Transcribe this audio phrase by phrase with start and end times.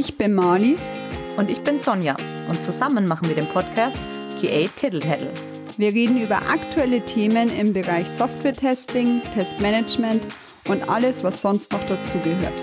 [0.00, 0.92] Ich bin Marlies.
[1.36, 2.16] Und ich bin Sonja.
[2.48, 3.98] Und zusammen machen wir den Podcast
[4.40, 5.32] QA Tiddle
[5.76, 10.28] Wir reden über aktuelle Themen im Bereich Software-Testing, Testmanagement
[10.68, 12.62] und alles, was sonst noch dazugehört.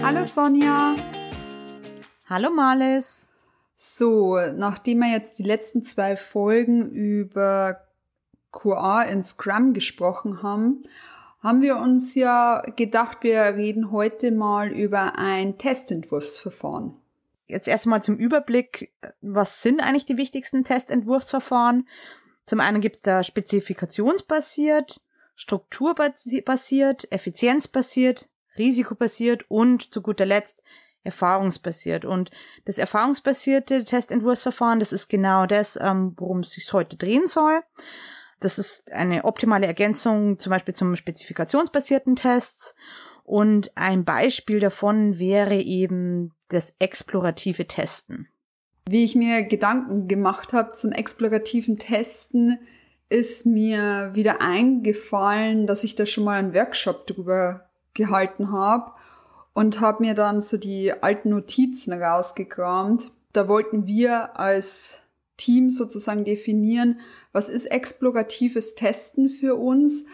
[0.00, 0.94] Hallo Sonja.
[2.30, 3.26] Hallo Marlies.
[3.74, 7.80] So, nachdem wir jetzt die letzten zwei Folgen über
[8.52, 10.84] QA in Scrum gesprochen haben,
[11.40, 16.94] haben wir uns ja gedacht, wir reden heute mal über ein Testentwurfsverfahren.
[17.46, 21.86] Jetzt erstmal zum Überblick, was sind eigentlich die wichtigsten Testentwurfsverfahren?
[22.44, 25.00] Zum einen gibt es da spezifikationsbasiert,
[25.36, 28.28] strukturbasiert, effizienzbasiert,
[28.58, 30.62] risikobasiert und zu guter Letzt
[31.04, 32.04] erfahrungsbasiert.
[32.04, 32.30] Und
[32.64, 37.62] das erfahrungsbasierte Testentwurfsverfahren, das ist genau das, ähm, worum es sich heute drehen soll.
[38.40, 42.74] Das ist eine optimale Ergänzung zum Beispiel zum spezifikationsbasierten Tests.
[43.24, 48.28] Und ein Beispiel davon wäre eben das explorative Testen.
[48.88, 52.60] Wie ich mir Gedanken gemacht habe zum explorativen Testen,
[53.08, 58.92] ist mir wieder eingefallen, dass ich da schon mal einen Workshop drüber gehalten habe
[59.54, 63.10] und habe mir dann so die alten Notizen rausgekramt.
[63.32, 65.00] Da wollten wir als
[65.36, 67.00] Team sozusagen definieren,
[67.36, 70.06] was ist exploratives Testen für uns.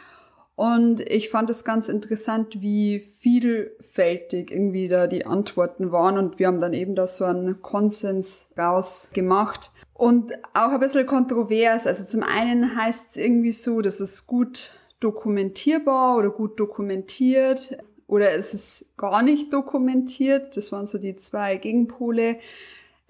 [0.56, 6.18] Und ich fand es ganz interessant, wie vielfältig irgendwie da die Antworten waren.
[6.18, 9.70] Und wir haben dann eben da so einen Konsens rausgemacht.
[9.94, 11.86] Und auch ein bisschen kontrovers.
[11.86, 17.78] Also zum einen heißt es irgendwie so, das ist gut dokumentierbar oder gut dokumentiert.
[18.08, 20.56] Oder es ist gar nicht dokumentiert.
[20.56, 22.38] Das waren so die zwei Gegenpole.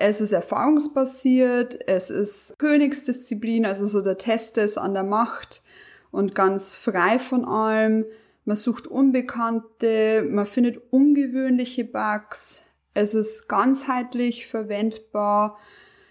[0.04, 5.62] Es ist erfahrungsbasiert, es ist Königsdisziplin, also so der Test ist an der Macht
[6.10, 8.06] und ganz frei von allem.
[8.44, 12.62] Man sucht Unbekannte, man findet ungewöhnliche Bugs.
[12.94, 15.56] Es ist ganzheitlich verwendbar.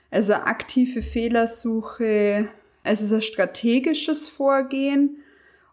[0.09, 2.47] Es ist eine aktive Fehlersuche.
[2.86, 5.20] Es ist ein strategisches Vorgehen.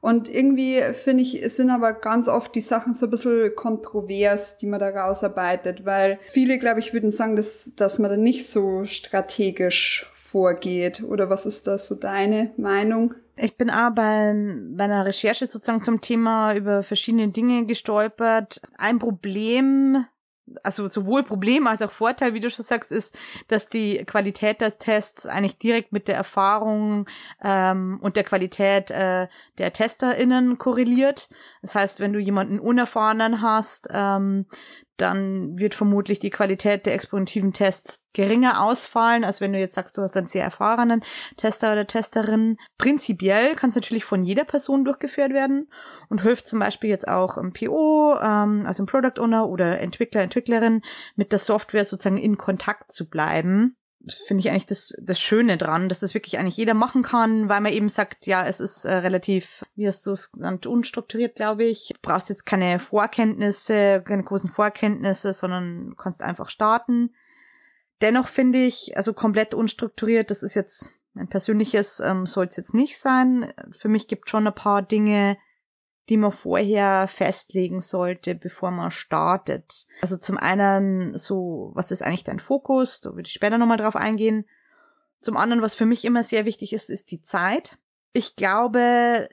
[0.01, 4.57] Und irgendwie finde ich, es sind aber ganz oft die Sachen so ein bisschen kontrovers,
[4.57, 8.49] die man da rausarbeitet, weil viele, glaube ich, würden sagen, dass, dass man da nicht
[8.49, 11.03] so strategisch vorgeht.
[11.03, 13.15] Oder was ist da so deine Meinung?
[13.37, 14.35] Ich bin auch bei,
[14.73, 18.61] bei einer Recherche sozusagen zum Thema über verschiedene Dinge gestolpert.
[18.77, 20.05] Ein Problem,
[20.63, 23.17] also sowohl Problem als auch Vorteil, wie du schon sagst, ist,
[23.49, 27.07] dass die Qualität des Tests eigentlich direkt mit der Erfahrung
[27.43, 29.29] ähm, und der Qualität äh,
[29.59, 31.29] der TesterInnen korreliert.
[31.63, 34.47] Das heißt, wenn du jemanden Unerfahrenen hast, ähm,
[34.99, 39.97] dann wird vermutlich die Qualität der explorativen Tests geringer ausfallen, als wenn du jetzt sagst,
[39.97, 41.03] du hast einen sehr erfahrenen
[41.37, 42.57] Tester oder Testerin.
[42.77, 45.71] Prinzipiell kann es natürlich von jeder Person durchgeführt werden
[46.09, 50.23] und hilft zum Beispiel jetzt auch im PO, ähm, also im Product Owner oder Entwickler,
[50.23, 50.83] Entwicklerin,
[51.17, 55.89] mit der Software sozusagen in Kontakt zu bleiben finde ich eigentlich das, das Schöne dran,
[55.89, 58.95] dass das wirklich eigentlich jeder machen kann, weil man eben sagt, ja, es ist äh,
[58.95, 61.93] relativ, wie hast du es genannt, unstrukturiert, glaube ich.
[61.95, 67.11] Du brauchst jetzt keine Vorkenntnisse, keine großen Vorkenntnisse, sondern kannst einfach starten.
[68.01, 72.75] Dennoch finde ich, also komplett unstrukturiert, das ist jetzt mein persönliches, ähm, soll es jetzt
[72.75, 73.53] nicht sein.
[73.73, 75.37] Für mich gibt schon ein paar Dinge,
[76.09, 79.87] die man vorher festlegen sollte, bevor man startet.
[80.03, 83.01] Also zum einen so, was ist eigentlich dein Fokus?
[83.01, 84.45] Da würde ich später nochmal drauf eingehen.
[85.21, 87.79] Zum anderen, was für mich immer sehr wichtig ist, ist die Zeit.
[88.15, 89.29] Ich glaube,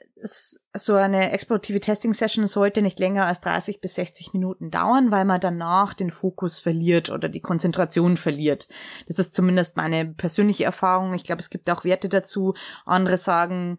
[0.74, 5.24] so eine explorative Testing Session sollte nicht länger als 30 bis 60 Minuten dauern, weil
[5.24, 8.68] man danach den Fokus verliert oder die Konzentration verliert.
[9.08, 11.14] Das ist zumindest meine persönliche Erfahrung.
[11.14, 12.54] Ich glaube, es gibt auch Werte dazu.
[12.84, 13.78] Andere sagen,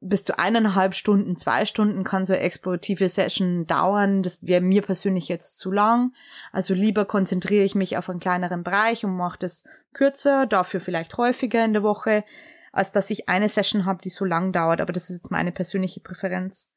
[0.00, 4.22] bis zu eineinhalb Stunden, zwei Stunden kann so eine explorative Session dauern.
[4.22, 6.12] Das wäre mir persönlich jetzt zu lang.
[6.52, 11.16] Also lieber konzentriere ich mich auf einen kleineren Bereich und mache das kürzer, dafür vielleicht
[11.18, 12.24] häufiger in der Woche,
[12.72, 14.80] als dass ich eine Session habe, die so lang dauert.
[14.80, 16.70] Aber das ist jetzt meine persönliche Präferenz.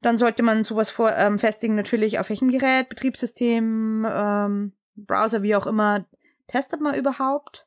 [0.00, 5.54] Dann sollte man sowas vor, ähm, festigen, natürlich auf welchem Gerät, Betriebssystem, ähm, Browser, wie
[5.54, 6.06] auch immer,
[6.48, 7.66] testet man überhaupt.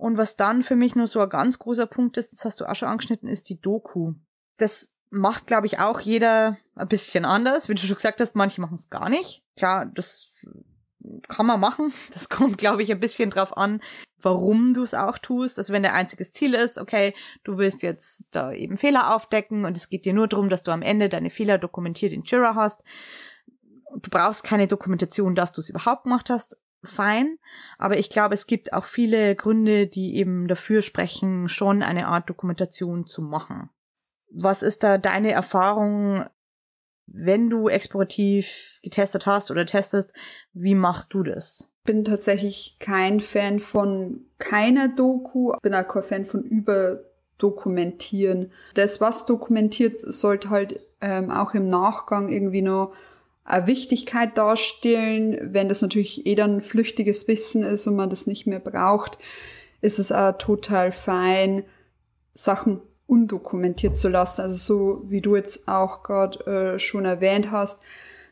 [0.00, 2.64] Und was dann für mich nur so ein ganz großer Punkt ist, das hast du
[2.64, 4.14] auch schon angeschnitten, ist die Doku.
[4.56, 7.68] Das macht, glaube ich, auch jeder ein bisschen anders.
[7.68, 9.44] Wie du schon gesagt hast, manche machen es gar nicht.
[9.56, 10.32] Klar, das
[11.28, 11.92] kann man machen.
[12.14, 13.82] Das kommt, glaube ich, ein bisschen drauf an,
[14.22, 15.58] warum du es auch tust.
[15.58, 17.12] Also wenn der einziges Ziel ist, okay,
[17.44, 20.70] du willst jetzt da eben Fehler aufdecken und es geht dir nur darum, dass du
[20.70, 22.84] am Ende deine Fehler dokumentiert in Jira hast.
[23.96, 27.36] Du brauchst keine Dokumentation, dass du es überhaupt gemacht hast fein.
[27.78, 32.28] Aber ich glaube, es gibt auch viele Gründe, die eben dafür sprechen, schon eine Art
[32.28, 33.70] Dokumentation zu machen.
[34.32, 36.24] Was ist da deine Erfahrung?
[37.12, 40.12] wenn du explorativ getestet hast oder testest,
[40.52, 41.72] wie machst du das?
[41.84, 48.52] Bin tatsächlich kein Fan von keiner Doku, bin auch kein Fan von überdokumentieren.
[48.74, 52.92] Das, was dokumentiert, sollte halt ähm, auch im Nachgang irgendwie noch
[53.66, 55.38] Wichtigkeit darstellen.
[55.52, 59.18] Wenn das natürlich eh dann flüchtiges Wissen ist und man das nicht mehr braucht,
[59.80, 61.64] ist es auch total fein,
[62.34, 64.42] Sachen undokumentiert zu lassen.
[64.42, 67.80] Also so wie du jetzt auch gerade äh, schon erwähnt hast.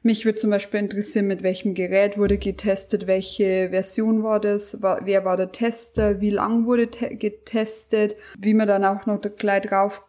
[0.02, 5.24] Mich würde zum Beispiel interessieren, mit welchem Gerät wurde getestet, welche Version war das, wer
[5.24, 10.04] war der Tester, wie lang wurde getestet, wie wir dann auch noch gleich drauf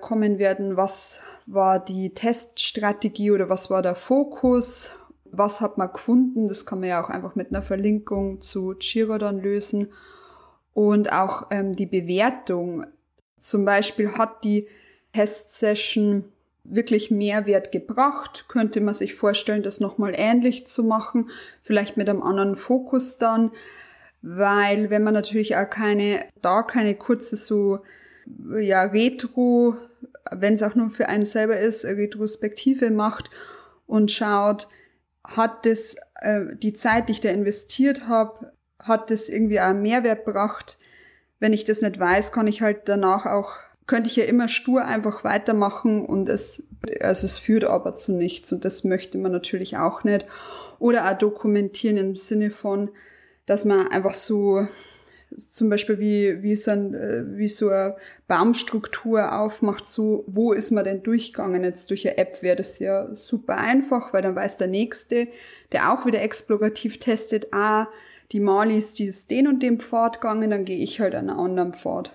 [0.00, 4.92] kommen werden, was war die Teststrategie oder was war der Fokus,
[5.24, 9.18] was hat man gefunden, das kann man ja auch einfach mit einer Verlinkung zu Jira
[9.18, 9.92] dann lösen.
[10.72, 12.86] Und auch ähm, die Bewertung.
[13.38, 14.68] Zum Beispiel hat die
[15.12, 16.24] Testsession
[16.64, 18.46] wirklich Mehrwert gebracht.
[18.48, 21.30] Könnte man sich vorstellen, das nochmal ähnlich zu machen,
[21.62, 23.50] vielleicht mit einem anderen Fokus dann,
[24.22, 27.80] weil wenn man natürlich auch keine, da keine kurze so,
[28.58, 29.76] ja, Retro,
[30.30, 33.30] wenn es auch nur für einen selber ist, Retrospektive macht
[33.86, 34.68] und schaut,
[35.24, 40.24] hat das, äh, die Zeit, die ich da investiert habe, hat das irgendwie auch Mehrwert
[40.24, 40.78] gebracht,
[41.38, 43.52] wenn ich das nicht weiß, kann ich halt danach auch,
[43.86, 46.62] könnte ich ja immer stur einfach weitermachen und es,
[47.00, 50.26] also es führt aber zu nichts und das möchte man natürlich auch nicht.
[50.78, 52.90] Oder auch dokumentieren im Sinne von,
[53.46, 54.66] dass man einfach so,
[55.36, 57.94] zum Beispiel wie, wie so, ein, äh, wie so eine
[58.28, 61.64] Baumstruktur aufmacht, so, wo ist man denn durchgegangen?
[61.64, 65.28] Jetzt durch eine App wäre das ja super einfach, weil dann weiß der Nächste,
[65.72, 67.88] der auch wieder explorativ testet, ah,
[68.32, 71.74] die Marlies, die ist den und dem Pfad gegangen, dann gehe ich halt einen anderen
[71.74, 72.12] Pfad.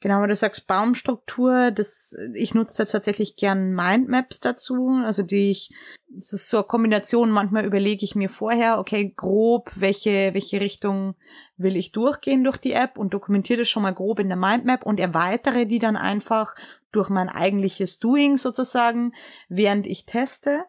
[0.00, 5.74] Genau, du sagst Baumstruktur, das, ich nutze da tatsächlich gern Mindmaps dazu, also die ich,
[6.12, 11.14] das ist so eine Kombination, manchmal überlege ich mir vorher, okay, grob, welche, welche Richtung
[11.56, 14.84] will ich durchgehen durch die App und dokumentiere das schon mal grob in der Mindmap
[14.84, 16.54] und erweitere die dann einfach
[16.90, 19.12] durch mein eigentliches Doing sozusagen,
[19.48, 20.64] während ich teste.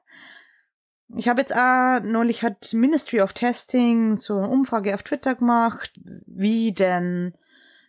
[1.18, 5.92] Ich habe jetzt auch neulich hat Ministry of Testing so eine Umfrage auf Twitter gemacht,
[6.28, 7.34] wie denn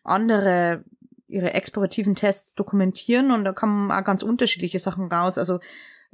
[0.03, 0.85] andere
[1.29, 5.39] ihre explorativen Tests dokumentieren und da kommen auch ganz unterschiedliche Sachen raus.
[5.39, 5.61] Also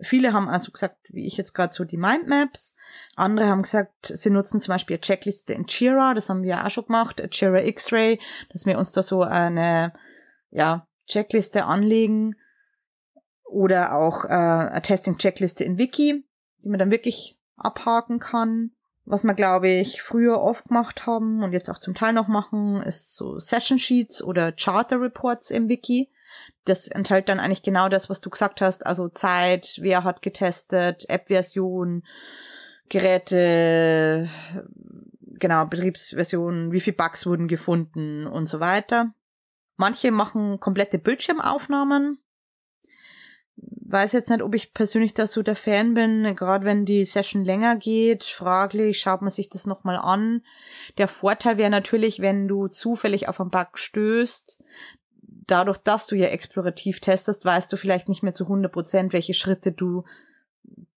[0.01, 2.77] viele haben also gesagt, wie ich jetzt gerade so die Mindmaps.
[3.17, 6.71] Andere haben gesagt, sie nutzen zum Beispiel eine Checkliste in Jira, das haben wir auch
[6.71, 8.19] schon gemacht, Jira X-Ray,
[8.51, 9.93] dass wir uns da so eine
[10.51, 12.37] ja, Checkliste anlegen
[13.45, 16.25] oder auch äh, eine Testing-Checkliste in Wiki
[16.65, 18.73] die man dann wirklich abhaken kann.
[19.05, 22.83] Was wir, glaube ich, früher oft gemacht haben und jetzt auch zum Teil noch machen,
[22.83, 26.11] ist so Session Sheets oder Charter Reports im Wiki.
[26.65, 31.09] Das enthält dann eigentlich genau das, was du gesagt hast, also Zeit, wer hat getestet,
[31.09, 32.05] App-Version,
[32.89, 34.29] Geräte,
[35.21, 39.13] genau, Betriebsversion, wie viele Bugs wurden gefunden und so weiter.
[39.77, 42.19] Manche machen komplette Bildschirmaufnahmen
[43.91, 47.45] weiß jetzt nicht, ob ich persönlich da so der Fan bin, gerade wenn die Session
[47.45, 50.43] länger geht, fraglich, schaut man sich das nochmal an.
[50.99, 54.63] Der Vorteil wäre natürlich, wenn du zufällig auf einen Bug stößt,
[55.49, 59.35] dadurch, dass du ja explorativ testest, weißt du vielleicht nicht mehr zu 100 Prozent, welche
[59.35, 60.05] Schritte du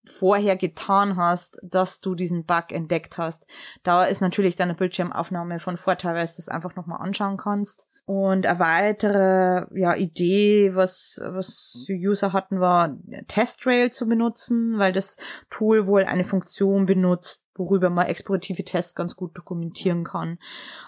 [0.06, 3.46] vorher getan hast, dass du diesen Bug entdeckt hast.
[3.84, 7.88] Da ist natürlich deine Bildschirmaufnahme von Vorteil, weil du das einfach nochmal anschauen kannst.
[8.05, 14.91] Und eine weitere ja, Idee, was, was die User hatten, war TestRail zu benutzen, weil
[14.91, 15.17] das
[15.50, 20.39] Tool wohl eine Funktion benutzt, worüber man explorative Tests ganz gut dokumentieren kann.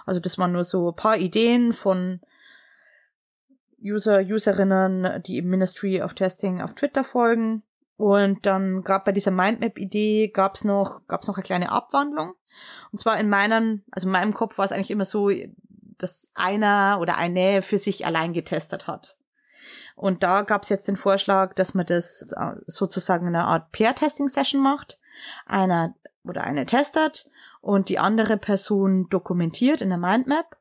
[0.06, 2.20] Also das waren nur so ein paar Ideen von
[3.84, 7.64] User, Userinnen, die im Ministry of Testing auf Twitter folgen.
[7.98, 12.34] Und dann gerade bei dieser Mindmap-Idee gab's noch, gab's noch eine kleine Abwandlung.
[12.92, 15.30] Und zwar in meinen, also in meinem Kopf war es eigentlich immer so,
[15.98, 19.18] dass einer oder eine für sich allein getestet hat.
[19.96, 24.62] Und da gab es jetzt den Vorschlag, dass man das äh, sozusagen eine Art Pair-Testing-Session
[24.62, 25.00] macht.
[25.46, 27.30] Einer oder eine testet
[27.62, 30.58] und die andere Person dokumentiert in der Mindmap.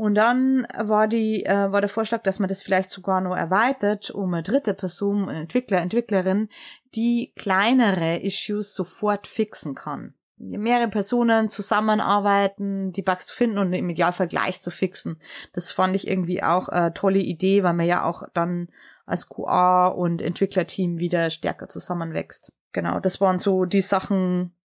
[0.00, 4.10] Und dann war die, äh, war der Vorschlag, dass man das vielleicht sogar noch erweitert
[4.10, 6.48] um eine dritte Person, ein Entwickler, Entwicklerin,
[6.94, 13.90] die kleinere Issues sofort fixen kann mehrere Personen zusammenarbeiten, die Bugs zu finden und im
[13.90, 15.20] Idealfall gleich zu fixen.
[15.52, 18.68] Das fand ich irgendwie auch eine tolle Idee, weil man ja auch dann
[19.04, 22.54] als QA und Entwicklerteam wieder stärker zusammenwächst.
[22.72, 24.56] Genau, das waren so die Sachen,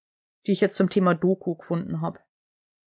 [0.47, 2.19] die ich jetzt zum Thema Doku gefunden habe.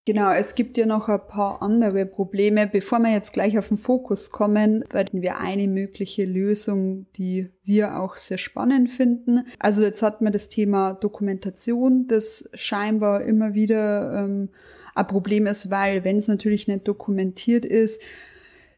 [0.07, 2.65] Genau, es gibt ja noch ein paar andere Probleme.
[2.65, 7.99] Bevor wir jetzt gleich auf den Fokus kommen, werden wir eine mögliche Lösung, die wir
[7.99, 9.45] auch sehr spannend finden.
[9.59, 14.47] Also jetzt hat man das Thema Dokumentation, das scheinbar immer wieder ähm,
[14.95, 18.01] ein Problem ist, weil wenn es natürlich nicht dokumentiert ist,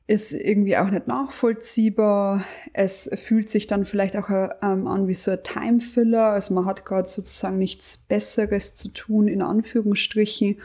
[0.07, 2.43] ist irgendwie auch nicht nachvollziehbar.
[2.73, 6.31] Es fühlt sich dann vielleicht auch ähm, an wie so ein Timefiller.
[6.31, 10.57] Also man hat gerade sozusagen nichts Besseres zu tun, in Anführungsstrichen.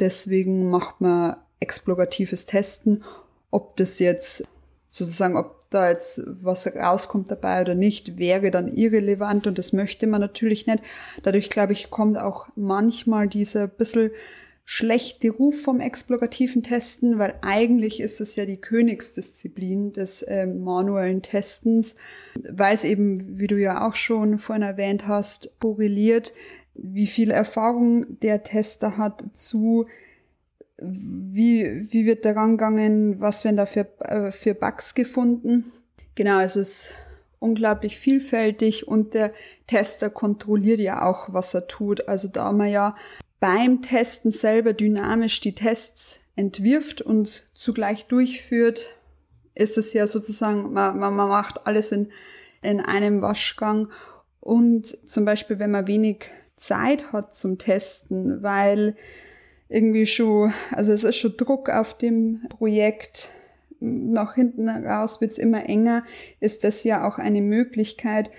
[0.00, 3.04] Deswegen macht man exploratives Testen,
[3.50, 4.44] ob das jetzt
[4.88, 10.06] sozusagen, ob da jetzt was rauskommt dabei oder nicht, wäre dann irrelevant und das möchte
[10.06, 10.82] man natürlich nicht.
[11.22, 14.10] Dadurch, glaube ich, kommt auch manchmal dieser bisschen
[14.64, 21.20] schlechte Ruf vom explorativen Testen, weil eigentlich ist es ja die Königsdisziplin des äh, manuellen
[21.20, 21.96] Testens,
[22.50, 26.32] weil es eben, wie du ja auch schon vorhin erwähnt hast, korreliert
[26.74, 29.84] wie viel Erfahrung der Tester hat zu,
[30.76, 35.72] wie, wie wird daran gegangen, was werden da für, äh, für Bugs gefunden.
[36.14, 36.90] Genau, es ist
[37.38, 39.30] unglaublich vielfältig und der
[39.66, 42.08] Tester kontrolliert ja auch, was er tut.
[42.08, 42.96] Also da man ja
[43.38, 48.96] beim Testen selber dynamisch die Tests entwirft und zugleich durchführt,
[49.54, 52.10] ist es ja sozusagen, man, man macht alles in,
[52.62, 53.88] in einem Waschgang.
[54.40, 58.96] Und zum Beispiel, wenn man wenig Zeit hat zum Testen, weil
[59.68, 63.34] irgendwie schon, also es ist schon Druck auf dem Projekt.
[63.80, 66.04] Nach hinten raus wird's immer enger,
[66.40, 68.30] ist das ja auch eine Möglichkeit,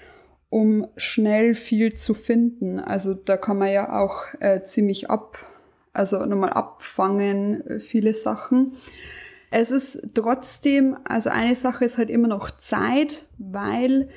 [0.50, 2.80] um schnell viel zu finden.
[2.80, 5.38] Also da kann man ja auch äh, ziemlich ab,
[5.94, 8.74] also nochmal abfangen, äh, viele Sachen.
[9.52, 14.08] Es ist trotzdem, also eine Sache ist halt immer noch Zeit, weil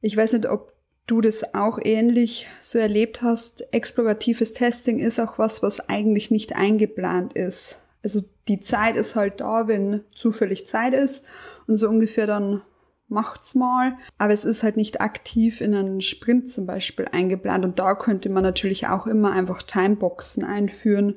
[0.00, 0.72] ich weiß nicht, ob
[1.06, 6.56] du das auch ähnlich so erlebt hast, exploratives Testing ist auch was, was eigentlich nicht
[6.56, 7.78] eingeplant ist.
[8.02, 11.24] Also die Zeit ist halt da, wenn zufällig Zeit ist
[11.66, 12.62] und so ungefähr dann
[13.08, 13.96] macht's mal.
[14.18, 18.28] Aber es ist halt nicht aktiv in einen Sprint zum Beispiel eingeplant und da könnte
[18.28, 21.16] man natürlich auch immer einfach Timeboxen einführen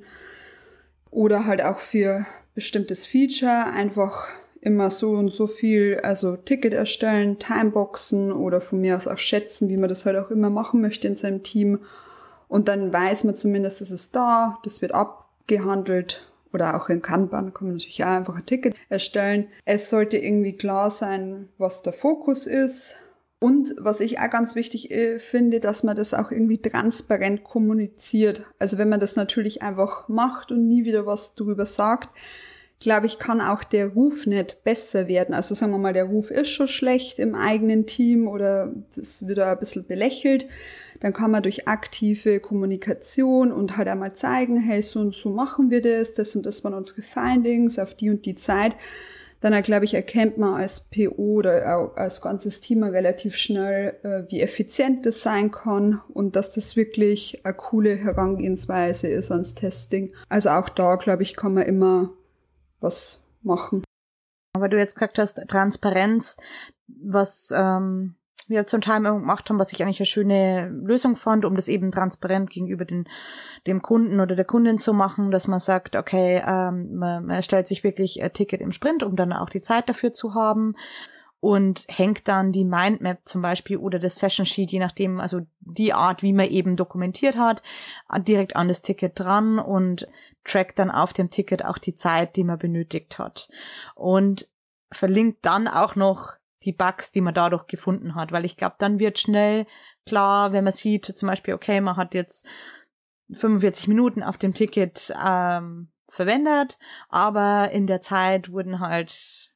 [1.10, 4.27] oder halt auch für bestimmtes Feature einfach
[4.62, 9.70] immer so und so viel, also Ticket erstellen, Timeboxen oder von mir aus auch schätzen,
[9.70, 11.80] wie man das halt auch immer machen möchte in seinem Team.
[12.48, 17.54] Und dann weiß man zumindest, es ist da, das wird abgehandelt oder auch in Kanban
[17.54, 19.48] kann man natürlich auch einfach ein Ticket erstellen.
[19.66, 22.96] Es sollte irgendwie klar sein, was der Fokus ist.
[23.42, 28.44] Und was ich auch ganz wichtig äh, finde, dass man das auch irgendwie transparent kommuniziert.
[28.60, 32.10] Also wenn man das natürlich einfach macht und nie wieder was darüber sagt,
[32.79, 35.36] glaube ich, kann auch der Ruf nicht besser werden.
[35.36, 39.39] Also sagen wir mal, der Ruf ist schon schlecht im eigenen Team oder das wird
[39.39, 40.48] ein bisschen belächelt.
[41.01, 45.69] Dann kann man durch aktive Kommunikation und halt einmal zeigen, hey, so und so machen
[45.69, 48.75] wir das, das und das waren unsere Findings auf die und die Zeit.
[49.41, 54.29] Dann, glaube ich, erkennt man als PO oder auch als ganzes Team relativ schnell, äh,
[54.29, 60.12] wie effizient das sein kann und dass das wirklich eine coole Herangehensweise ist ans Testing.
[60.27, 62.09] Also auch da, glaube ich, kann man immer
[62.79, 63.83] was machen.
[64.55, 66.38] Aber du jetzt gesagt hast, Transparenz,
[66.88, 68.15] was ähm,
[68.48, 71.91] wir zum Teil gemacht haben, was ich eigentlich eine schöne Lösung fand, um das eben
[71.91, 73.07] transparent gegenüber den,
[73.67, 77.67] dem Kunden oder der Kundin zu machen, dass man sagt, okay, ähm, man, man erstellt
[77.67, 80.75] sich wirklich ein Ticket im Sprint, um dann auch die Zeit dafür zu haben
[81.39, 85.93] und hängt dann die Mindmap zum Beispiel oder das Session Sheet, je nachdem, also die
[85.93, 87.62] Art, wie man eben dokumentiert hat,
[88.27, 90.08] direkt an das Ticket dran und
[90.43, 93.48] trackt dann auf dem Ticket auch die Zeit, die man benötigt hat.
[93.96, 94.50] Und
[94.91, 99.00] verlinkt dann auch noch die Bugs, die man dadurch gefunden hat, weil ich glaube, dann
[99.00, 99.65] wird schnell
[100.05, 102.46] klar, wenn man sieht, zum Beispiel, okay, man hat jetzt
[103.31, 109.49] 45 Minuten auf dem Ticket ähm, verwendet, aber in der Zeit wurden halt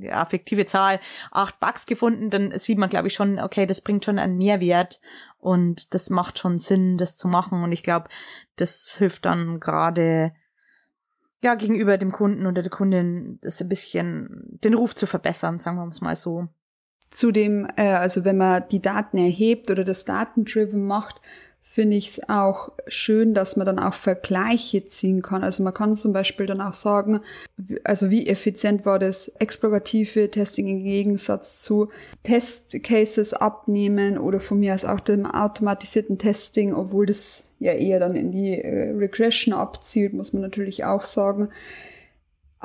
[0.00, 1.00] ja, fiktive Zahl,
[1.30, 5.00] acht Bugs gefunden, dann sieht man, glaube ich, schon, okay, das bringt schon einen Mehrwert
[5.38, 7.62] und das macht schon Sinn, das zu machen.
[7.62, 8.08] Und ich glaube,
[8.56, 10.32] das hilft dann gerade
[11.42, 15.76] ja gegenüber dem Kunden oder der Kundin, das ein bisschen den Ruf zu verbessern, sagen
[15.76, 16.48] wir es mal so.
[17.10, 21.20] Zudem, äh, also wenn man die Daten erhebt oder das Datendriven macht,
[21.68, 25.42] finde ich es auch schön, dass man dann auch Vergleiche ziehen kann.
[25.42, 27.20] Also man kann zum Beispiel dann auch sagen,
[27.84, 31.88] also wie effizient war das explorative Testing im Gegensatz zu
[32.22, 38.14] Testcases abnehmen oder von mir aus auch dem automatisierten Testing, obwohl das ja eher dann
[38.14, 41.50] in die äh, Regression abzielt, muss man natürlich auch sagen.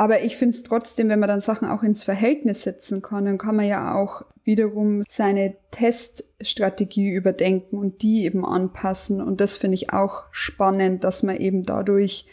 [0.02, 3.38] Aber ich finde es trotzdem, wenn man dann Sachen auch ins Verhältnis setzen kann, dann
[3.38, 9.22] kann man ja auch wiederum seine Teststrategie überdenken und die eben anpassen.
[9.22, 12.26] Und das finde ich auch spannend, dass man eben dadurch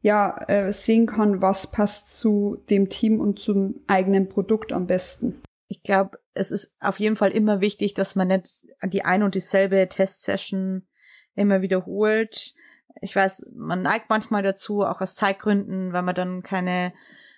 [0.00, 5.42] ja äh, sehen kann, was passt zu dem Team und zum eigenen Produkt am besten.
[5.66, 9.34] Ich glaube, es ist auf jeden Fall immer wichtig, dass man nicht die ein und
[9.34, 10.86] dieselbe Testsession
[11.34, 12.54] immer wiederholt.
[13.00, 16.92] Ich weiß, man neigt manchmal dazu, auch aus Zeitgründen, weil man dann keine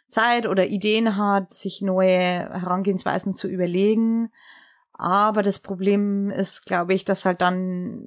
[0.08, 4.30] Zeit oder Ideen hat, sich neue Herangehensweisen zu überlegen.
[4.92, 8.04] Aber das Problem ist, glaube ich, dass halt dann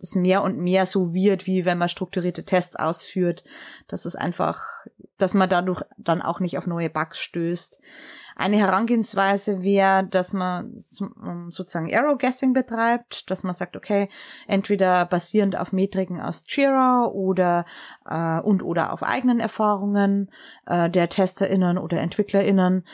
[0.00, 3.44] das mehr und mehr so wird, wie wenn man strukturierte Tests ausführt.
[3.86, 4.84] Das ist einfach,
[5.22, 7.80] dass man dadurch dann auch nicht auf neue Bugs stößt.
[8.34, 14.08] Eine Herangehensweise wäre, dass man ähm, sozusagen Error Guessing betreibt, dass man sagt, okay,
[14.48, 17.66] entweder basierend auf Metriken aus Jira oder
[18.08, 20.30] äh, und oder auf eigenen Erfahrungen
[20.66, 22.84] äh, der TesterInnen oder EntwicklerInnen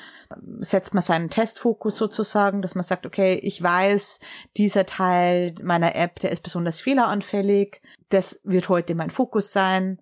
[0.61, 4.20] setzt man seinen Testfokus sozusagen, dass man sagt, okay, ich weiß,
[4.58, 7.80] dieser Teil meiner App, der ist besonders fehleranfällig,
[8.11, 9.99] das wird heute mein Fokus sein.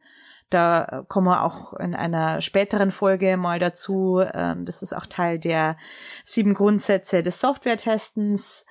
[0.50, 4.22] Da kommen wir auch in einer späteren Folge mal dazu.
[4.32, 5.76] Ähm, das ist auch Teil der
[6.24, 8.64] sieben Grundsätze des Software-Testens.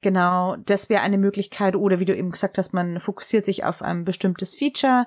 [0.00, 1.76] Genau, das wäre eine Möglichkeit.
[1.76, 5.06] Oder wie du eben gesagt hast, man fokussiert sich auf ein bestimmtes Feature.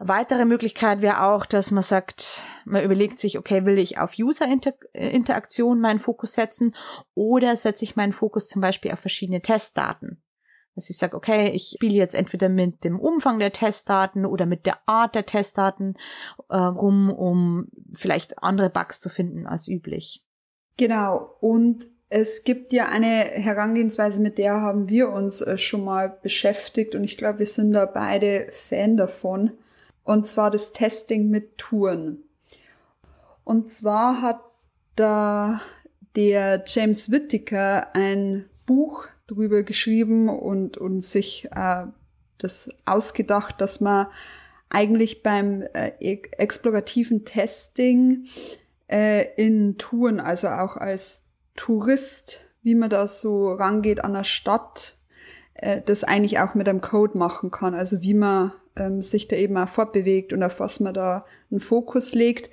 [0.00, 5.80] Weitere Möglichkeit wäre auch, dass man sagt, man überlegt sich, okay, will ich auf User-Interaktion
[5.80, 6.74] meinen Fokus setzen
[7.14, 10.22] oder setze ich meinen Fokus zum Beispiel auf verschiedene Testdaten?
[10.78, 14.64] Dass ich sage, okay, ich spiele jetzt entweder mit dem Umfang der Testdaten oder mit
[14.64, 15.94] der Art der Testdaten
[16.48, 20.24] äh, rum, um vielleicht andere Bugs zu finden als üblich.
[20.76, 21.34] Genau.
[21.40, 26.94] Und es gibt ja eine Herangehensweise, mit der haben wir uns äh, schon mal beschäftigt
[26.94, 29.50] und ich glaube, wir sind da beide Fan davon.
[30.04, 32.22] Und zwar das Testing mit Touren.
[33.42, 34.40] Und zwar hat
[34.94, 35.60] da
[36.14, 41.84] der James Whittaker ein Buch drüber geschrieben und, und sich äh,
[42.38, 44.08] das ausgedacht, dass man
[44.70, 48.26] eigentlich beim äh, explorativen Testing
[48.90, 54.96] äh, in Touren, also auch als Tourist, wie man da so rangeht an der Stadt,
[55.54, 57.74] äh, das eigentlich auch mit einem Code machen kann.
[57.74, 61.60] Also wie man ähm, sich da eben auch fortbewegt und auf was man da einen
[61.60, 62.50] Fokus legt.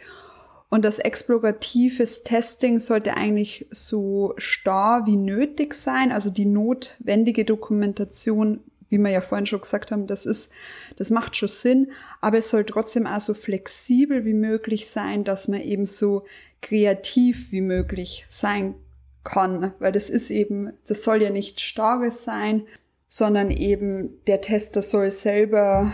[0.69, 6.11] Und das exploratives Testing sollte eigentlich so starr wie nötig sein.
[6.11, 10.51] Also die notwendige Dokumentation, wie wir ja vorhin schon gesagt haben, das ist,
[10.97, 11.91] das macht schon Sinn.
[12.19, 16.25] Aber es soll trotzdem auch so flexibel wie möglich sein, dass man eben so
[16.61, 18.75] kreativ wie möglich sein
[19.23, 19.73] kann.
[19.79, 22.65] Weil das ist eben, das soll ja nicht starres sein,
[23.07, 25.93] sondern eben der Tester soll selber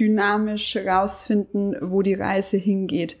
[0.00, 3.18] dynamisch herausfinden, wo die Reise hingeht.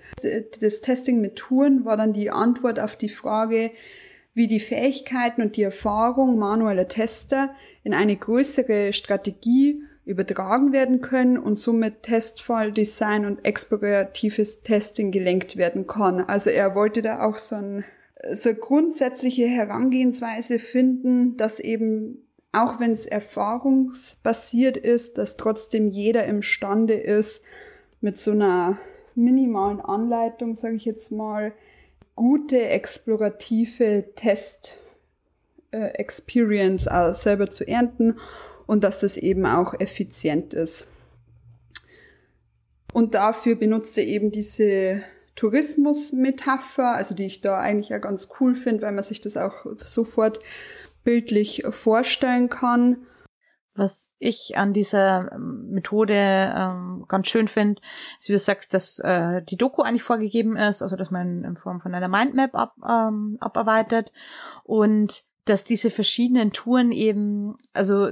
[0.60, 3.70] Das Testing mit Touren war dann die Antwort auf die Frage,
[4.32, 11.38] wie die Fähigkeiten und die Erfahrung manueller Tester in eine größere Strategie übertragen werden können
[11.38, 16.20] und somit Testfalldesign und exploratives Testing gelenkt werden kann.
[16.20, 17.84] Also er wollte da auch so, ein,
[18.32, 26.24] so eine grundsätzliche Herangehensweise finden, dass eben auch wenn es erfahrungsbasiert ist, dass trotzdem jeder
[26.24, 27.44] imstande ist,
[28.00, 28.78] mit so einer
[29.14, 31.52] minimalen Anleitung, sage ich jetzt mal,
[32.16, 34.76] gute explorative Test
[35.70, 38.18] äh, äh, selber zu ernten
[38.66, 40.88] und dass das eben auch effizient ist.
[42.92, 45.02] Und dafür benutzt er eben diese
[45.36, 49.64] Tourismus-Metapher, also die ich da eigentlich ja ganz cool finde, weil man sich das auch
[49.84, 50.40] sofort
[51.04, 53.06] bildlich vorstellen kann.
[53.74, 57.80] Was ich an dieser ähm, Methode ähm, ganz schön finde,
[58.18, 61.56] ist, wie du sagst, dass äh, die Doku eigentlich vorgegeben ist, also dass man in
[61.56, 64.12] Form von einer Mindmap ab, ähm, abarbeitet
[64.64, 68.10] und dass diese verschiedenen Touren eben, also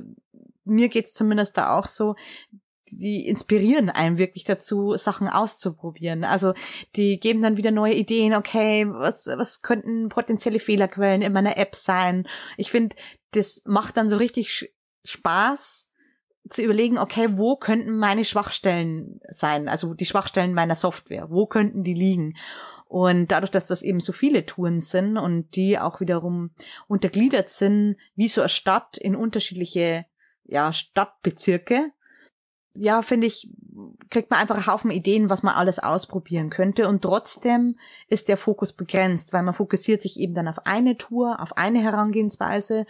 [0.65, 2.15] mir geht's zumindest da auch so,
[2.91, 6.25] die inspirieren einem wirklich dazu, Sachen auszuprobieren.
[6.25, 6.55] Also
[6.97, 11.75] die geben dann wieder neue Ideen, okay, was, was könnten potenzielle Fehlerquellen in meiner App
[11.75, 12.27] sein?
[12.57, 12.97] Ich finde,
[13.33, 14.73] das macht dann so richtig
[15.05, 15.89] Spaß
[16.49, 19.69] zu überlegen, okay, wo könnten meine Schwachstellen sein?
[19.69, 22.35] Also die Schwachstellen meiner Software, wo könnten die liegen?
[22.87, 26.51] Und dadurch, dass das eben so viele Touren sind und die auch wiederum
[26.87, 30.07] untergliedert sind, wie so eine Stadt in unterschiedliche
[30.45, 31.93] ja, Stadtbezirke,
[32.79, 33.51] ja, finde ich,
[34.11, 36.89] kriegt man einfach einen Haufen Ideen, was man alles ausprobieren könnte.
[36.89, 37.77] Und trotzdem
[38.09, 41.83] ist der Fokus begrenzt, weil man fokussiert sich eben dann auf eine Tour, auf eine
[41.83, 42.87] Herangehensweise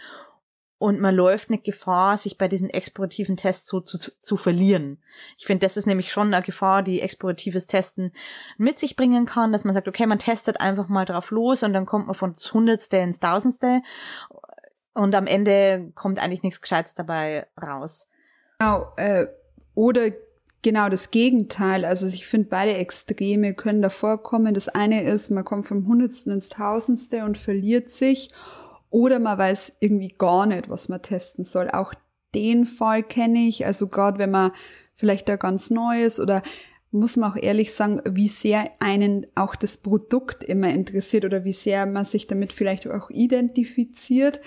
[0.79, 5.03] und man läuft eine Gefahr, sich bei diesen explorativen Tests so zu, zu verlieren.
[5.37, 8.13] Ich finde, das ist nämlich schon eine Gefahr, die exploratives Testen
[8.57, 11.73] mit sich bringen kann, dass man sagt, okay, man testet einfach mal drauf los und
[11.73, 13.81] dann kommt man von das Hundertste ins Tausendste
[14.93, 18.07] und am Ende kommt eigentlich nichts Gescheites dabei raus.
[18.59, 19.27] Genau, äh,
[19.79, 20.11] oder
[20.61, 21.85] genau das Gegenteil.
[21.85, 24.53] Also ich finde, beide Extreme können da vorkommen.
[24.53, 28.29] Das eine ist, man kommt vom Hundertsten ins Tausendste und verliert sich
[28.89, 31.69] oder man weiß irgendwie gar nicht, was man testen soll.
[31.69, 31.93] Auch
[32.35, 33.65] den Fall kenne ich.
[33.65, 34.51] Also gerade wenn man
[34.95, 36.43] vielleicht da ganz neu ist oder
[36.91, 41.53] muss man auch ehrlich sagen, wie sehr einen auch das Produkt immer interessiert oder wie
[41.53, 44.41] sehr man sich damit vielleicht auch identifiziert,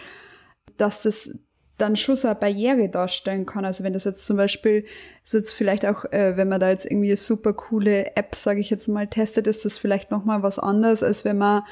[0.76, 1.30] dass das
[1.78, 3.64] dann schon so eine Barriere darstellen kann.
[3.64, 4.84] Also wenn das jetzt zum Beispiel,
[5.24, 8.60] ist jetzt vielleicht auch, äh, wenn man da jetzt irgendwie eine super coole App, sage
[8.60, 11.62] ich jetzt mal, testet, ist das vielleicht nochmal was anderes, als wenn man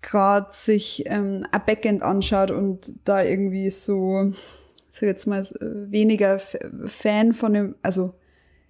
[0.00, 4.32] gerade sich ähm, ein Backend anschaut und da irgendwie so,
[4.90, 8.12] sag jetzt mal, weniger Fan von dem, also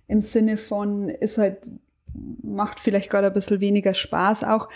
[0.09, 1.71] im Sinne von, ist halt,
[2.43, 4.69] macht vielleicht gerade ein bisschen weniger Spaß auch.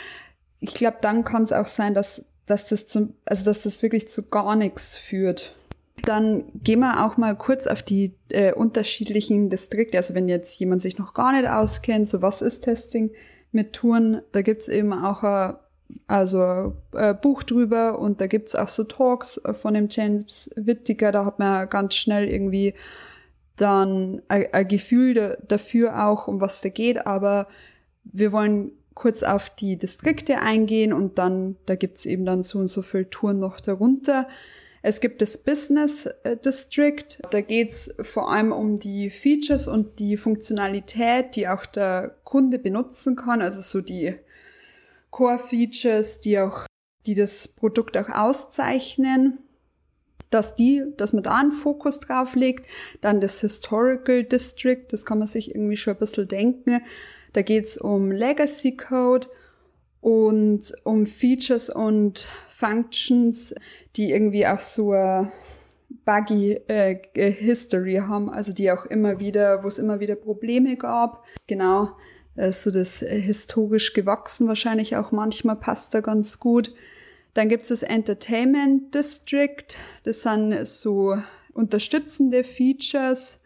[0.60, 4.08] Ich glaube, dann kann es auch sein, dass, dass das zum, also dass das wirklich
[4.08, 5.54] zu gar nichts führt.
[6.02, 9.98] Dann gehen wir auch mal kurz auf die äh, unterschiedlichen Distrikte.
[9.98, 13.10] Also wenn jetzt jemand sich noch gar nicht auskennt, so was ist Testing
[13.52, 15.54] mit Touren, da gibt's eben auch ein
[16.06, 21.24] also äh, Buch drüber und da gibt's auch so Talks von dem James Whittaker, da
[21.24, 22.74] hat man ganz schnell irgendwie
[23.56, 27.48] dann ein, ein Gefühl da, dafür auch, um was da geht, aber
[28.04, 32.68] wir wollen kurz auf die Distrikte eingehen und dann, da gibt's eben dann so und
[32.68, 34.26] so viel Touren noch darunter.
[34.88, 40.16] Es gibt das Business äh, District, da geht's vor allem um die Features und die
[40.16, 44.14] Funktionalität, die auch der Kunde benutzen kann, also so die
[45.10, 46.66] Core-Features, die auch,
[47.04, 49.38] die das Produkt auch auszeichnen,
[50.30, 52.64] dass die, dass man da einen Fokus drauf legt.
[53.00, 56.80] Dann das Historical District, das kann man sich irgendwie schon ein bisschen denken.
[57.32, 59.26] Da geht's um Legacy Code
[60.06, 63.52] und um Features und Functions,
[63.96, 64.94] die irgendwie auch so
[66.04, 67.00] buggy äh,
[67.32, 71.24] History haben, also die auch immer wieder, wo es immer wieder Probleme gab.
[71.48, 71.90] Genau
[72.36, 76.72] äh, so das äh, historisch gewachsen wahrscheinlich auch manchmal passt da ganz gut.
[77.34, 81.18] Dann gibt es das Entertainment District, das sind so
[81.52, 83.40] unterstützende Features.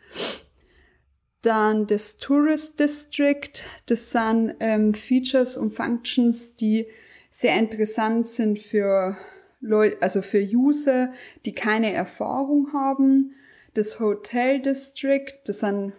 [1.42, 6.86] Dann das Tourist District, das sind ähm, Features und Functions, die
[7.30, 9.16] sehr interessant sind für
[9.60, 11.12] Leute, also für User,
[11.46, 13.34] die keine Erfahrung haben.
[13.74, 15.92] Das Hotel District, das sind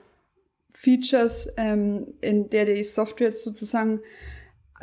[0.75, 4.01] Features, ähm, in der die Software sozusagen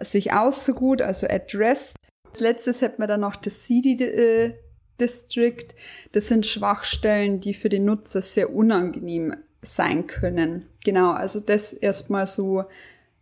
[0.00, 1.96] sich ausruht, also addressed.
[2.30, 4.54] Als letztes hätten wir dann noch das CD äh,
[5.00, 5.68] District.
[6.12, 10.66] Das sind Schwachstellen, die für den Nutzer sehr unangenehm sein können.
[10.84, 12.64] Genau, also das erstmal so,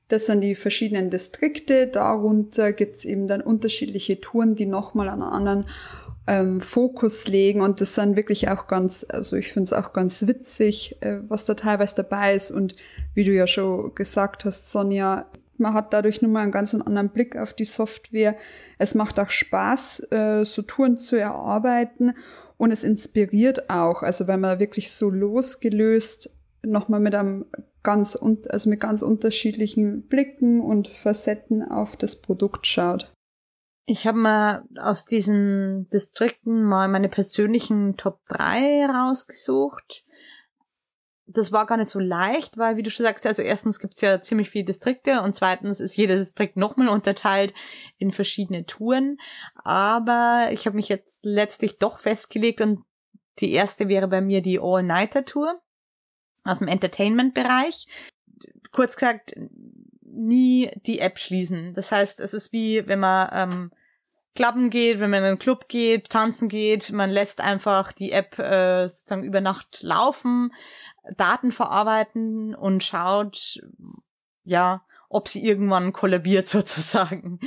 [0.09, 1.87] das sind die verschiedenen Distrikte.
[1.87, 5.67] Darunter gibt's eben dann unterschiedliche Touren, die nochmal an anderen
[6.27, 10.27] ähm, Fokus legen und das sind wirklich auch ganz, also ich finde es auch ganz
[10.27, 12.75] witzig, äh, was da teilweise dabei ist und
[13.15, 15.27] wie du ja schon gesagt hast, Sonja,
[15.59, 18.37] man hat dadurch nun mal einen ganz anderen Blick auf die Software.
[18.79, 22.15] Es macht auch Spaß, äh, so Touren zu erarbeiten
[22.57, 26.31] und es inspiriert auch, also wenn man wirklich so losgelöst
[26.63, 27.47] nochmal mit einem
[27.83, 33.13] ganz, also mit ganz unterschiedlichen Blicken und Facetten auf das Produkt schaut.
[33.89, 40.03] Ich habe mal aus diesen Distrikten mal meine persönlichen Top 3 rausgesucht.
[41.29, 44.21] Das war gar nicht so leicht, weil, wie du schon sagst, also erstens gibt's ja
[44.21, 47.53] ziemlich viele Distrikte und zweitens ist jeder Distrikt nochmal unterteilt
[47.99, 49.19] in verschiedene Touren.
[49.57, 52.85] Aber ich habe mich jetzt letztlich doch festgelegt und
[53.41, 55.61] die erste wäre bei mir die All-Nighter-Tour
[56.45, 57.87] aus dem Entertainment-Bereich.
[58.71, 59.35] Kurz gesagt,
[60.03, 61.75] nie die App schließen.
[61.75, 63.71] Das heißt, es ist wie, wenn man ähm,
[64.37, 68.39] Klappen geht, wenn man in einen Club geht, tanzen geht, man lässt einfach die App
[68.39, 70.53] äh, sozusagen über Nacht laufen,
[71.17, 73.61] Daten verarbeiten und schaut,
[74.45, 77.41] ja, ob sie irgendwann kollabiert sozusagen.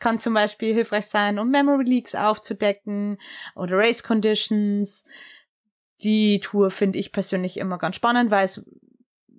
[0.00, 3.18] Kann zum Beispiel hilfreich sein, um Memory Leaks aufzudecken
[3.54, 5.04] oder Race Conditions.
[6.02, 8.64] Die Tour finde ich persönlich immer ganz spannend, weil es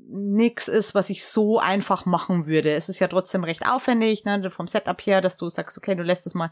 [0.09, 2.73] nix ist, was ich so einfach machen würde.
[2.73, 6.03] Es ist ja trotzdem recht aufwendig, ne, vom Setup her, dass du sagst, okay, du
[6.03, 6.51] lässt es mal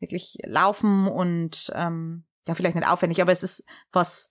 [0.00, 4.30] wirklich laufen und ähm, ja, vielleicht nicht aufwendig, aber es ist was,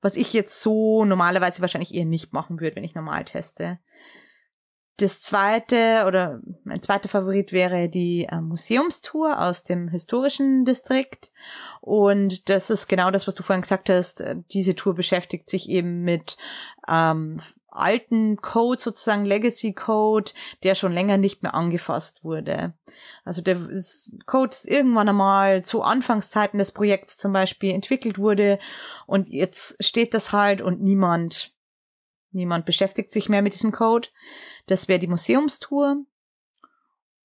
[0.00, 3.78] was ich jetzt so normalerweise wahrscheinlich eher nicht machen würde, wenn ich normal teste.
[4.98, 11.32] Das zweite oder mein zweiter Favorit wäre die äh, Museumstour aus dem historischen Distrikt.
[11.80, 14.24] Und das ist genau das, was du vorhin gesagt hast.
[14.52, 16.36] Diese Tour beschäftigt sich eben mit
[16.86, 17.38] ähm,
[17.74, 20.32] alten Code, sozusagen Legacy Code,
[20.62, 22.74] der schon länger nicht mehr angefasst wurde.
[23.24, 23.58] Also der
[24.26, 28.58] Code ist irgendwann einmal zu Anfangszeiten des Projekts zum Beispiel entwickelt wurde
[29.06, 31.54] und jetzt steht das halt und niemand
[32.34, 34.08] Niemand beschäftigt sich mehr mit diesem Code.
[34.66, 36.04] Das wäre die Museumstour.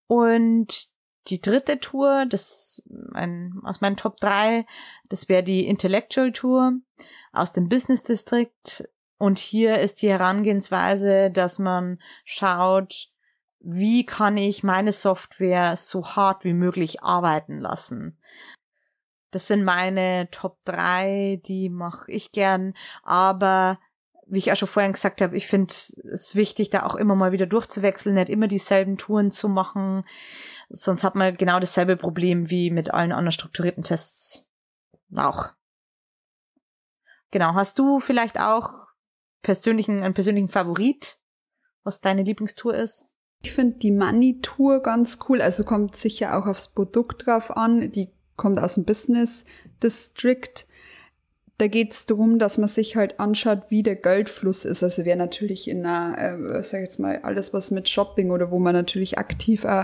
[0.06, 0.90] Und
[1.28, 2.82] die dritte Tour, das
[3.14, 4.66] ein, aus meinen Top 3,
[5.10, 6.74] das wäre die Intellectual Tour
[7.32, 8.88] aus dem Business District.
[9.20, 13.12] Und hier ist die Herangehensweise, dass man schaut,
[13.60, 18.18] wie kann ich meine Software so hart wie möglich arbeiten lassen.
[19.32, 23.78] Das sind meine Top 3, die mache ich gern, aber
[24.26, 27.34] wie ich auch schon vorhin gesagt habe, ich finde es wichtig, da auch immer mal
[27.34, 30.06] wieder durchzuwechseln, nicht immer dieselben Touren zu machen.
[30.70, 34.48] Sonst hat man genau dasselbe Problem wie mit allen anderen strukturierten Tests
[35.14, 35.50] auch.
[37.32, 38.89] Genau, hast du vielleicht auch
[39.42, 41.18] persönlichen, einen persönlichen Favorit,
[41.84, 43.08] was deine Lieblingstour ist?
[43.42, 45.42] Ich finde die Money-Tour ganz cool.
[45.42, 47.92] Also kommt sicher auch aufs Produkt drauf an.
[47.92, 49.46] Die kommt aus dem Business
[49.82, 50.66] District
[51.60, 54.82] da geht es darum, dass man sich halt anschaut, wie der Geldfluss ist.
[54.82, 56.18] Also wäre natürlich in einer,
[56.56, 59.84] äh, sag jetzt mal, alles was mit Shopping oder wo man natürlich aktiv äh,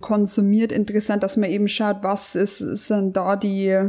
[0.00, 3.80] konsumiert, interessant, dass man eben schaut, was ist, sind da die,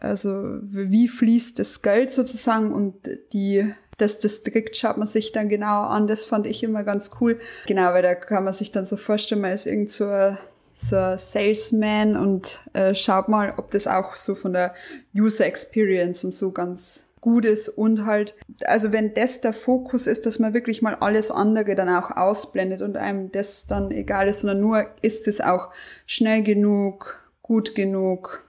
[0.00, 2.94] also wie fließt das Geld sozusagen und
[3.34, 6.06] die das Distrikt schaut man sich dann genauer an.
[6.06, 7.38] Das fand ich immer ganz cool.
[7.66, 10.36] Genau, weil da kann man sich dann so vorstellen, man ist irgend so
[10.74, 14.74] so ein Salesman und äh, schaut mal, ob das auch so von der
[15.14, 20.26] User Experience und so ganz gut ist und halt, also wenn das der Fokus ist,
[20.26, 24.40] dass man wirklich mal alles andere dann auch ausblendet und einem das dann egal ist,
[24.40, 25.68] sondern nur ist es auch
[26.04, 28.42] schnell genug, gut genug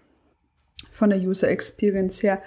[0.90, 2.42] von der User Experience her.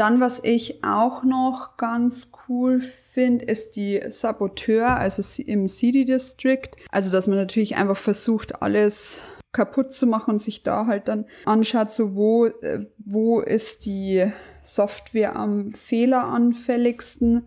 [0.00, 6.70] Dann, was ich auch noch ganz cool finde, ist die Saboteur, also im City District.
[6.90, 9.20] Also, dass man natürlich einfach versucht, alles
[9.52, 14.32] kaputt zu machen und sich da halt dann anschaut, so wo, äh, wo ist die
[14.62, 17.46] Software am fehleranfälligsten.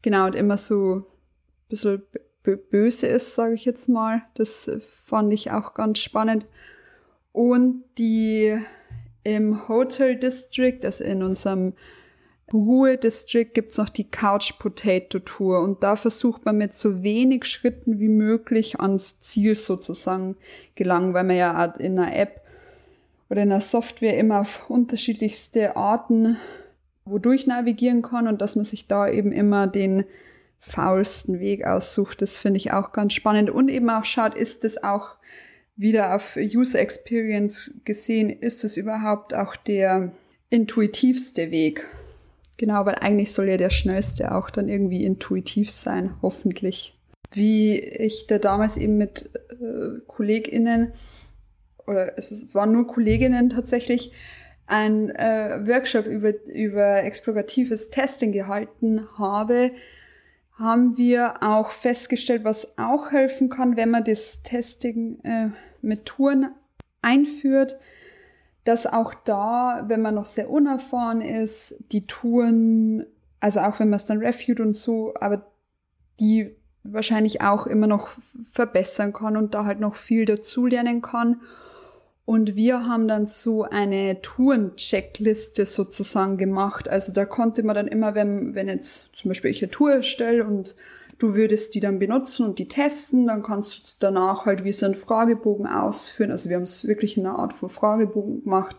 [0.00, 1.04] Genau, und immer so ein
[1.68, 2.02] bisschen
[2.70, 4.22] böse ist, sage ich jetzt mal.
[4.36, 6.46] Das fand ich auch ganz spannend.
[7.32, 8.58] Und die
[9.36, 11.74] im Hotel District, also in unserem
[12.52, 17.44] Ruhe District, gibt's noch die Couch Potato Tour und da versucht man mit so wenig
[17.44, 20.36] Schritten wie möglich ans Ziel sozusagen
[20.74, 22.40] gelangen, weil man ja in einer App
[23.28, 26.36] oder in einer Software immer auf unterschiedlichste Arten
[27.04, 30.04] wodurch navigieren kann und dass man sich da eben immer den
[30.58, 32.20] faulsten Weg aussucht.
[32.20, 35.16] Das finde ich auch ganz spannend und eben auch schaut, ist es auch
[35.80, 40.12] wieder auf User Experience gesehen, ist es überhaupt auch der
[40.50, 41.86] intuitivste Weg?
[42.58, 46.92] Genau, weil eigentlich soll ja der schnellste auch dann irgendwie intuitiv sein, hoffentlich.
[47.32, 50.92] Wie ich da damals eben mit äh, KollegInnen,
[51.86, 54.12] oder es waren nur Kolleginnen tatsächlich,
[54.66, 59.70] ein äh, Workshop über, über exploratives Testing gehalten habe,
[60.58, 65.48] haben wir auch festgestellt, was auch helfen kann, wenn man das Testing äh,
[65.82, 66.50] mit Touren
[67.02, 67.78] einführt,
[68.64, 73.06] dass auch da, wenn man noch sehr unerfahren ist, die Touren,
[73.40, 75.46] also auch wenn man es dann refute und so, aber
[76.20, 78.08] die wahrscheinlich auch immer noch
[78.52, 81.40] verbessern kann und da halt noch viel dazulernen kann.
[82.24, 86.88] Und wir haben dann so eine Touren-Checkliste sozusagen gemacht.
[86.88, 90.44] Also da konnte man dann immer, wenn, wenn jetzt zum Beispiel ich eine Tour erstelle
[90.44, 90.76] und
[91.20, 94.86] Du würdest die dann benutzen und die testen, dann kannst du danach halt wie so
[94.86, 96.30] einen Fragebogen ausführen.
[96.30, 98.76] Also wir haben es wirklich in einer Art von Fragebogen gemacht.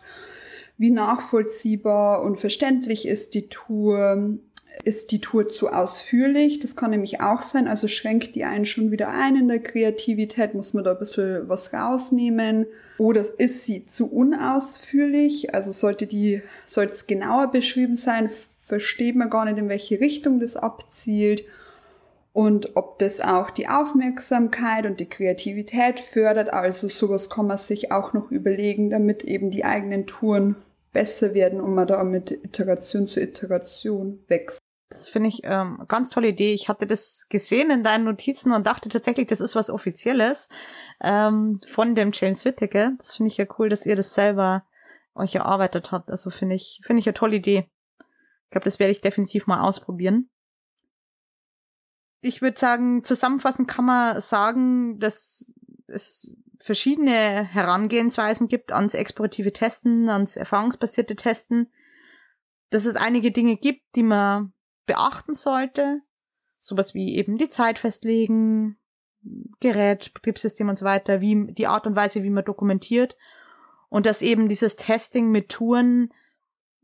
[0.75, 4.39] Wie nachvollziehbar und verständlich ist die Tour?
[4.83, 6.57] Ist die Tour zu ausführlich?
[6.57, 7.67] Das kann nämlich auch sein.
[7.67, 11.47] Also schränkt die einen schon wieder ein in der Kreativität, muss man da ein bisschen
[11.47, 12.65] was rausnehmen.
[12.97, 15.53] Oder ist sie zu unausführlich?
[15.53, 20.39] Also sollte die, sollte es genauer beschrieben sein, versteht man gar nicht, in welche Richtung
[20.39, 21.43] das abzielt
[22.33, 26.51] und ob das auch die Aufmerksamkeit und die Kreativität fördert.
[26.51, 30.55] Also sowas kann man sich auch noch überlegen, damit eben die eigenen Touren
[30.93, 34.59] besser werden und man da mit Iteration zu Iteration wächst.
[34.89, 36.53] Das finde ich ähm, ganz tolle Idee.
[36.53, 40.49] Ich hatte das gesehen in deinen Notizen und dachte tatsächlich, das ist was Offizielles
[41.01, 42.91] ähm, von dem James Whittaker.
[42.97, 44.65] Das finde ich ja cool, dass ihr das selber
[45.15, 46.11] euch erarbeitet habt.
[46.11, 47.69] Also finde ich, finde ich eine tolle Idee.
[47.99, 50.29] Ich glaube, das werde ich definitiv mal ausprobieren.
[52.21, 55.51] Ich würde sagen, zusammenfassend kann man sagen, dass
[55.87, 61.71] es verschiedene Herangehensweisen gibt ans explorative Testen, ans erfahrungsbasierte Testen,
[62.69, 64.53] dass es einige Dinge gibt, die man
[64.85, 66.01] beachten sollte,
[66.59, 68.77] sowas wie eben die Zeit festlegen,
[69.59, 73.17] Gerät, Betriebssystem und so weiter, wie die Art und Weise, wie man dokumentiert.
[73.89, 76.11] Und dass eben dieses Testing mit Touren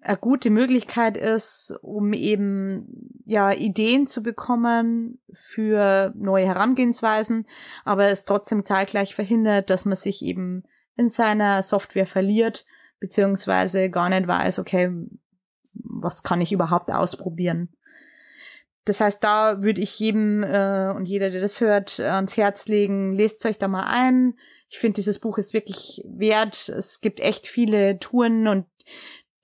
[0.02, 7.46] eine gute Möglichkeit ist, um eben ja Ideen zu bekommen für neue Herangehensweisen,
[7.84, 10.64] aber es trotzdem zeitgleich verhindert, dass man sich eben
[10.96, 12.66] in seiner Software verliert,
[13.00, 14.92] beziehungsweise gar nicht weiß, okay,
[15.74, 17.70] was kann ich überhaupt ausprobieren.
[18.86, 23.12] Das heißt, da würde ich jedem äh, und jeder, der das hört, ans Herz legen,
[23.12, 24.36] lest euch da mal ein.
[24.70, 26.70] Ich finde, dieses Buch ist wirklich wert.
[26.70, 28.66] Es gibt echt viele Touren und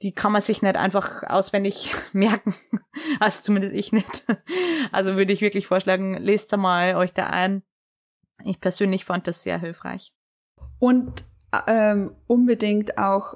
[0.04, 2.54] die kann man sich nicht einfach auswendig merken.
[3.20, 4.26] Also zumindest ich nicht.
[4.92, 7.64] Also würde ich wirklich vorschlagen, lest da mal euch da ein.
[8.44, 10.14] Ich persönlich fand das sehr hilfreich.
[10.80, 11.24] Und
[11.68, 13.36] ähm, unbedingt auch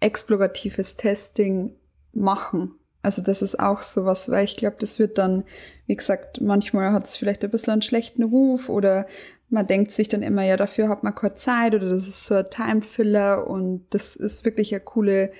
[0.00, 1.76] exploratives Testing
[2.12, 2.72] machen.
[3.02, 5.44] Also das ist auch sowas, weil ich glaube, das wird dann,
[5.86, 9.06] wie gesagt, manchmal hat es vielleicht ein bisschen einen schlechten Ruf oder
[9.50, 12.34] man denkt sich dann immer, ja, dafür hat man keine Zeit oder das ist so
[12.34, 15.32] ein Timefiller und das ist wirklich eine coole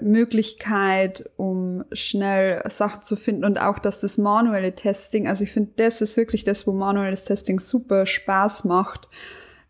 [0.00, 5.72] Möglichkeit, um schnell Sachen zu finden und auch, dass das manuelle Testing, also ich finde,
[5.76, 9.08] das ist wirklich das, wo manuelles Testing super Spaß macht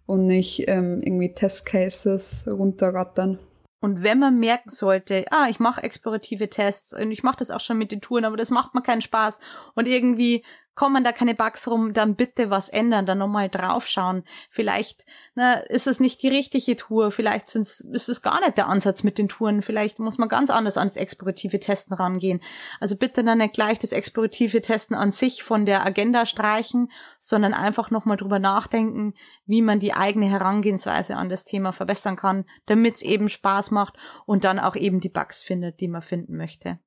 [0.06, 3.38] und nicht ähm, irgendwie Testcases runterrattern.
[3.80, 7.58] Und wenn man merken sollte, ah, ich mache explorative Tests und ich mache das auch
[7.58, 9.40] schon mit den Touren, aber das macht mir keinen Spaß
[9.74, 14.24] und irgendwie kommen da keine Bugs rum, dann bitte was ändern, dann nochmal draufschauen.
[14.50, 15.04] Vielleicht
[15.34, 19.02] ne, ist es nicht die richtige Tour, vielleicht sind's, ist es gar nicht der Ansatz
[19.02, 22.40] mit den Touren, vielleicht muss man ganz anders ans explorative Testen rangehen.
[22.80, 27.52] Also bitte dann nicht gleich das explorative Testen an sich von der Agenda streichen, sondern
[27.52, 32.96] einfach nochmal drüber nachdenken, wie man die eigene Herangehensweise an das Thema verbessern kann, damit
[32.96, 36.78] es eben Spaß macht und dann auch eben die Bugs findet, die man finden möchte.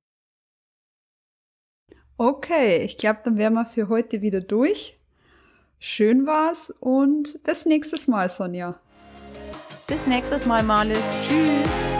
[2.18, 4.96] Okay, ich glaube, dann wären wir für heute wieder durch.
[5.78, 8.80] Schön war's und bis nächstes Mal, Sonja.
[9.86, 11.10] Bis nächstes Mal, Marlis.
[11.22, 11.95] Tschüss.